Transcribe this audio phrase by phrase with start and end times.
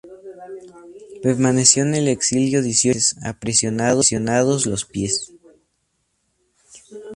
[1.21, 5.31] Permaneció en el exilio dieciocho meses, aprisionados los pies.